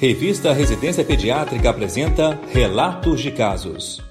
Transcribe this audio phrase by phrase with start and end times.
[0.00, 4.02] Revista Residência Pediátrica apresenta Relatos de Casos.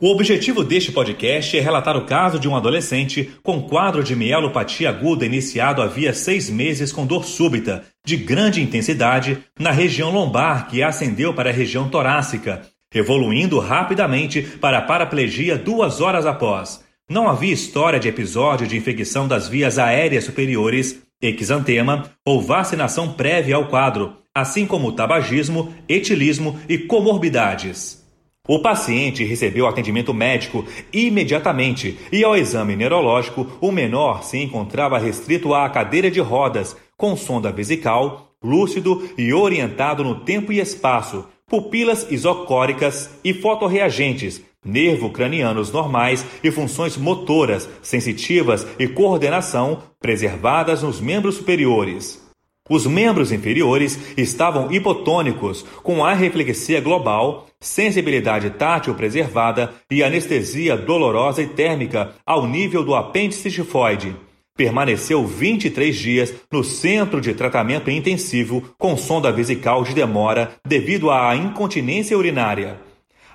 [0.00, 4.88] O objetivo deste podcast é relatar o caso de um adolescente com quadro de mielopatia
[4.88, 10.82] aguda iniciado havia seis meses com dor súbita, de grande intensidade, na região lombar que
[10.82, 12.62] ascendeu para a região torácica,
[12.94, 16.82] evoluindo rapidamente para a paraplegia duas horas após.
[17.10, 23.56] Não havia história de episódio de infecção das vias aéreas superiores, exantema ou vacinação prévia
[23.56, 28.04] ao quadro, assim como tabagismo, etilismo e comorbidades.
[28.46, 30.62] O paciente recebeu atendimento médico
[30.92, 37.16] imediatamente e, ao exame neurológico, o menor se encontrava restrito à cadeira de rodas, com
[37.16, 45.72] sonda vesical, lúcido e orientado no tempo e espaço, pupilas isocóricas e fotorreagentes, nervo cranianos
[45.72, 52.25] normais e funções motoras, sensitivas e coordenação preservadas nos membros superiores.
[52.68, 61.46] Os membros inferiores estavam hipotônicos, com arreflexia global, sensibilidade tátil preservada e anestesia dolorosa e
[61.46, 64.16] térmica ao nível do apêndice tifoide.
[64.56, 71.36] Permaneceu 23 dias no centro de tratamento intensivo com sonda vesical de demora devido à
[71.36, 72.85] incontinência urinária.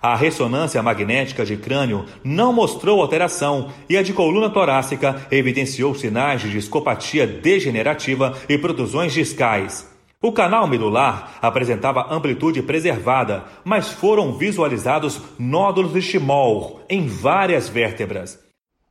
[0.02, 6.41] A ressonância magnética de crânio não mostrou alteração e a de coluna torácica evidenciou sinais
[6.41, 9.88] de discopatia degenerativa e protusões discais.
[10.19, 18.39] O canal medular apresentava amplitude preservada, mas foram visualizados nódulos de Schmoll em várias vértebras.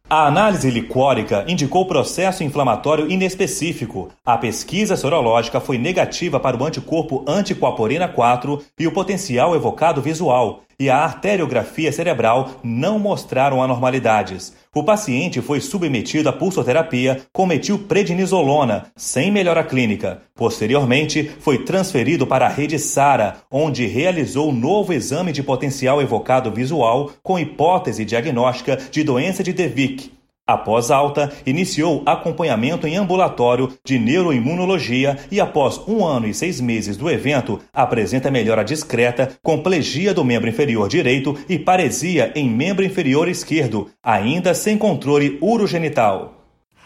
[0.09, 4.11] A análise licórica indicou processo inflamatório inespecífico.
[4.27, 10.65] A pesquisa sorológica foi negativa para o anticorpo anticoaporina 4 e o potencial evocado visual,
[10.81, 14.55] e a arteriografia cerebral não mostraram anormalidades.
[14.75, 20.23] O paciente foi submetido à pulsoterapia com metilprednisolona, sem melhora clínica.
[20.35, 27.13] Posteriormente, foi transferido para a rede SARA, onde realizou novo exame de potencial evocado visual
[27.23, 30.20] com hipótese diagnóstica de doença de DeVick.
[30.51, 36.97] Após alta, iniciou acompanhamento em ambulatório de neuroimunologia e, após um ano e seis meses
[36.97, 42.85] do evento, apresenta melhora discreta com plegia do membro inferior direito e paresia em membro
[42.85, 46.40] inferior esquerdo, ainda sem controle urogenital.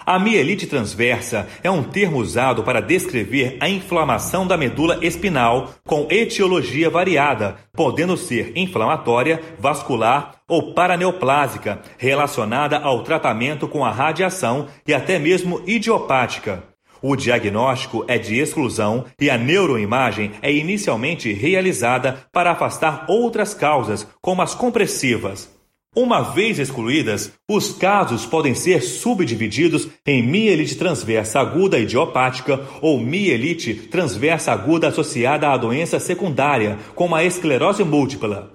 [0.06, 6.06] A mielite transversa é um termo usado para descrever a inflamação da medula espinal com
[6.10, 14.93] etiologia variada, podendo ser inflamatória, vascular ou paraneoplásica, relacionada ao tratamento com a radiação e
[14.93, 16.62] até mesmo idiopática.
[17.00, 24.06] O diagnóstico é de exclusão e a neuroimagem é inicialmente realizada para afastar outras causas,
[24.20, 25.53] como as compressivas.
[25.97, 33.75] Uma vez excluídas, os casos podem ser subdivididos em mielite transversa aguda idiopática ou mielite
[33.75, 38.50] transversa aguda associada à doença secundária, como a esclerose múltipla.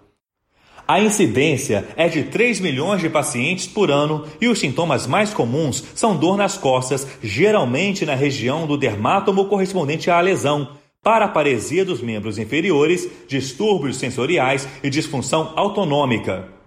[0.86, 5.82] A incidência é de 3 milhões de pacientes por ano e os sintomas mais comuns
[5.96, 10.72] são dor nas costas, geralmente na região do dermátomo correspondente à lesão,
[11.02, 16.59] paraparesia dos membros inferiores, distúrbios sensoriais e disfunção autonômica.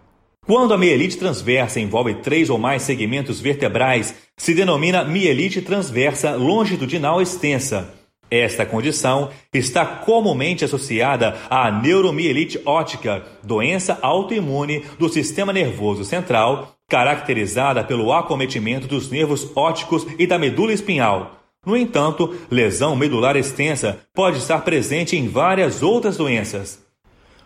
[0.45, 7.23] Quando a mielite transversa envolve três ou mais segmentos vertebrais, se denomina mielite transversa longitudinal
[7.23, 7.95] extensa.
[8.29, 17.85] Esta condição está comumente associada à neuromielite ótica, doença autoimune do sistema nervoso central, caracterizada
[17.85, 21.39] pelo acometimento dos nervos ópticos e da medula espinhal.
[21.65, 26.82] No entanto, lesão medular extensa pode estar presente em várias outras doenças.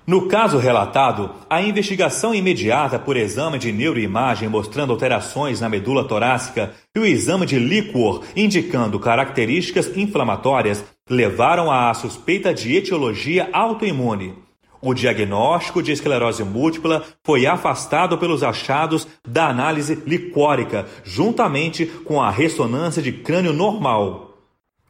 [0.07, 6.73] No caso relatado, a investigação imediata por exame de neuroimagem mostrando alterações na medula torácica
[6.95, 14.35] e o exame de líquor indicando características inflamatórias levaram à suspeita de etiologia autoimune.
[14.81, 22.31] O diagnóstico de esclerose múltipla foi afastado pelos achados da análise licórica, juntamente com a
[22.31, 24.26] ressonância de crânio normal.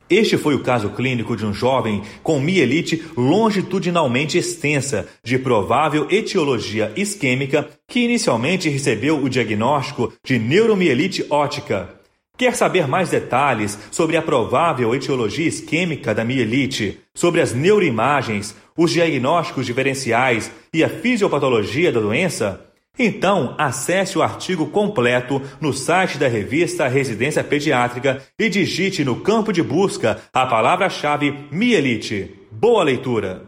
[0.08, 6.92] Este foi o caso clínico de um jovem com mielite longitudinalmente extensa, de provável etiologia
[6.97, 11.97] isquêmica, que inicialmente recebeu o diagnóstico de neuromielite ótica.
[12.38, 18.92] Quer saber mais detalhes sobre a provável etiologia isquêmica da mielite, sobre as neuroimagens, os
[18.92, 22.66] diagnósticos diferenciais e a fisiopatologia da doença?
[22.98, 29.53] Então, acesse o artigo completo no site da revista Residência Pediátrica e digite no campo
[29.53, 32.34] de busca a palavra-chave mielite.
[32.51, 33.43] Boa leitura!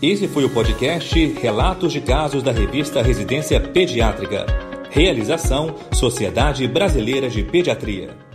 [0.00, 4.46] Esse foi o podcast Relatos de Casos da revista Residência Pediátrica.
[4.90, 8.27] Realização Sociedade Brasileira de Pediatria.